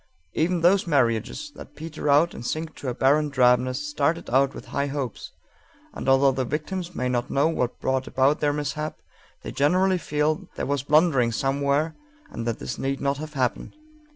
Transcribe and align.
Even 0.33 0.61
those 0.61 0.87
marriages 0.87 1.51
that 1.53 1.75
peter 1.75 2.09
out 2.09 2.33
and 2.33 2.43
sink 2.43 2.73
to 2.73 2.87
a 2.89 2.93
barren 2.95 3.29
drabness 3.29 3.87
started 3.87 4.31
out 4.31 4.55
with 4.55 4.65
high 4.73 4.87
hopes, 4.87 5.31
and, 5.93 6.09
although 6.09 6.31
the 6.31 6.43
victims 6.43 6.95
may 6.95 7.07
not 7.07 7.29
know 7.29 7.47
what 7.47 7.79
brought 7.79 8.07
about 8.07 8.39
their 8.39 8.51
mishap, 8.51 8.97
they 9.43 9.51
generally 9.51 9.99
feel 9.99 10.47
there 10.55 10.65
was 10.65 10.81
blundering 10.81 11.31
somewhere 11.31 11.95
and 12.31 12.47
that 12.47 12.57
this 12.57 12.79
need 12.79 12.99
not 12.99 13.17
have 13.19 13.33
happened. 13.35 13.75